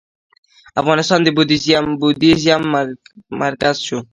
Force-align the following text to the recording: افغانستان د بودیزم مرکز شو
افغانستان 0.81 1.19
د 1.23 1.27
بودیزم 2.01 2.63
مرکز 3.43 3.75
شو 3.87 3.97